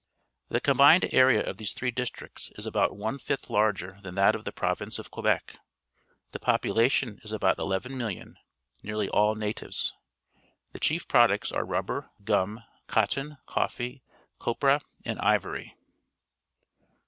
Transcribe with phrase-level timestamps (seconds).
[0.49, 4.45] The combined area of these three districts is about one fifth larger than that of
[4.45, 5.57] the Pro\ince of Quebec.
[6.31, 8.33] The population is about 11,000,000,
[8.81, 9.93] nearly all natives.
[10.71, 14.01] The chief products are rubber, gum, cotton, coffee,
[14.39, 15.75] copra, and ivory.